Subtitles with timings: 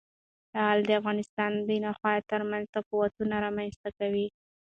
[0.55, 4.27] لعل د افغانستان د ناحیو ترمنځ تفاوتونه رامنځ ته کوي.